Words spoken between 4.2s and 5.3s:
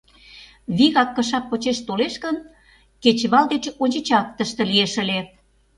тыште лиеш ыле.